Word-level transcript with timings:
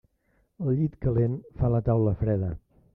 El 0.63 0.71
llit 0.79 0.97
calent 1.05 1.37
fa 1.61 1.73
la 1.77 1.85
taula 1.91 2.19
freda. 2.25 2.55